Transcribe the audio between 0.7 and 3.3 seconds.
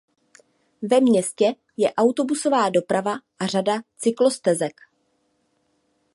Ve městě je autobusová doprava